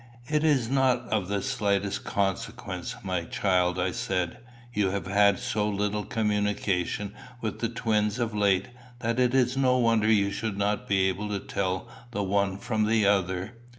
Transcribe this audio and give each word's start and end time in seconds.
"It 0.27 0.43
is 0.43 0.67
not 0.67 1.07
of 1.09 1.27
the 1.27 1.43
slightest 1.43 2.05
consequence, 2.05 2.95
my 3.03 3.23
child," 3.25 3.77
I 3.77 3.91
said. 3.91 4.39
"You 4.73 4.89
have 4.89 5.05
had 5.05 5.37
so 5.37 5.69
little 5.69 6.05
communication 6.05 7.13
with 7.39 7.59
the 7.59 7.69
twins 7.69 8.17
of 8.17 8.33
late, 8.33 8.69
that 9.01 9.19
it 9.19 9.35
is 9.35 9.55
no 9.55 9.77
wonder 9.77 10.11
you 10.11 10.31
should 10.31 10.57
not 10.57 10.87
be 10.87 11.07
able 11.07 11.29
to 11.29 11.39
tell 11.39 11.87
the 12.09 12.23
one 12.23 12.57
from 12.57 12.87
the 12.87 13.05
other." 13.05 13.53